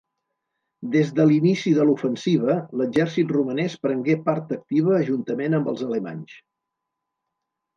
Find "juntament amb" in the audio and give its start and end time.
5.11-5.71